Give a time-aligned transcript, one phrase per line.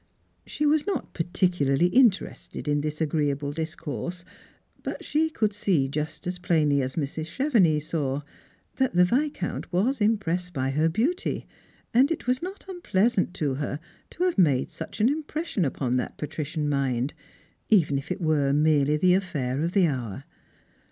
[0.47, 4.25] She was not particularly interested in this agreeable dis course;
[4.81, 7.27] but she could see, just as plainly as Mrs.
[7.29, 8.23] Chevenix saw,
[8.77, 11.45] that the Viscount was impressed by her beauty,
[11.93, 13.79] and it was not unpleasant to her
[14.09, 17.13] to have made such an impression upon that patrician mind,
[17.69, 20.23] even if it were merely the affair of an hour.